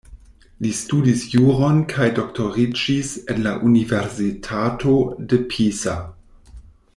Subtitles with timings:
[0.65, 4.95] Li studis juron kaj doktoriĝis en la Universitato
[5.35, 5.97] de Pisa.